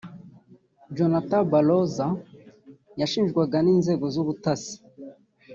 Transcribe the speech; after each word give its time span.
Jonathan 0.95 1.43
Baroza 1.51 2.07
yashinjwaga 2.99 3.57
n’inzego 3.65 4.05
z’ubutasi 4.13 4.75